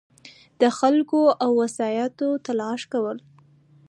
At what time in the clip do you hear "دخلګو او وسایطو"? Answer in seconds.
0.61-2.29